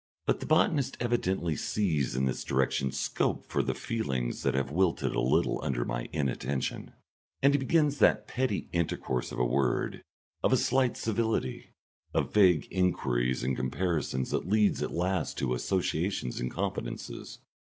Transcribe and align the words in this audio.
But 0.25 0.39
the 0.39 0.47
botanist 0.47 0.97
evidently 0.99 1.55
sees 1.55 2.15
in 2.15 2.25
this 2.25 2.43
direction 2.43 2.91
scope 2.91 3.45
for 3.45 3.61
the 3.61 3.75
feelings 3.75 4.41
that 4.41 4.55
have 4.55 4.71
wilted 4.71 5.13
a 5.13 5.21
little 5.21 5.63
under 5.63 5.85
my 5.85 6.09
inattention, 6.11 6.93
and 7.43 7.53
he 7.53 7.59
begins 7.59 7.99
that 7.99 8.27
petty 8.27 8.67
intercourse 8.73 9.31
of 9.31 9.37
a 9.37 9.45
word, 9.45 10.01
of 10.41 10.51
a 10.51 10.57
slight 10.57 10.97
civility, 10.97 11.75
of 12.15 12.33
vague 12.33 12.67
enquiries 12.71 13.43
and 13.43 13.55
comparisons 13.55 14.31
that 14.31 14.49
leads 14.49 14.81
at 14.81 14.89
last 14.91 15.37
to 15.37 15.53
associations 15.53 16.39
and 16.39 16.49
confidences. 16.49 17.37